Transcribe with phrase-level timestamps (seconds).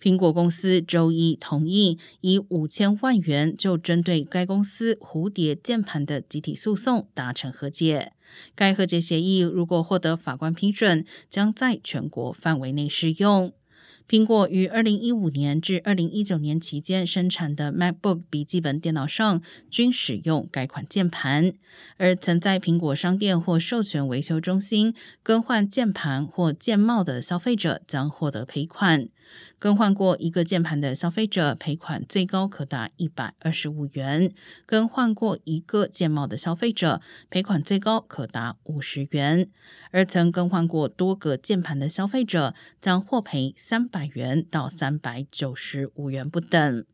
[0.00, 8.12] 苹果公司周一同意以五千万元就针对该公司蝴蝶键盘的集体诉讼达成和解。
[8.54, 13.52] 该和解协议如果获得法官批准，将在全国范围内适用。
[14.08, 21.52] 苹果于二零一五年至二零一九年期间生产的 MacBook 笔记本电脑上均使用该款键盘，
[21.96, 24.94] 而曾在苹果商店或授权维修中心
[25.24, 29.08] 更换键盘或键帽的消费者将获得赔款。
[29.58, 34.30] 更换过一个键盘的消费者赔款最高可达一百二十五元；
[34.66, 39.46] 更换过一个键帽的消费者赔款最高可达五十元；
[39.90, 46.84] 而曾更换过多个键盘的消费者将获赔三百元到三百九十五元不等。